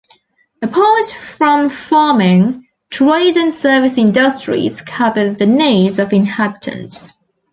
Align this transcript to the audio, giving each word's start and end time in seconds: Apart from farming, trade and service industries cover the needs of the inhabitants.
Apart 0.63 1.05
from 1.11 1.69
farming, 1.69 2.67
trade 2.89 3.37
and 3.37 3.53
service 3.53 3.99
industries 3.99 4.81
cover 4.81 5.29
the 5.29 5.45
needs 5.45 5.99
of 5.99 6.09
the 6.09 6.15
inhabitants. 6.15 7.13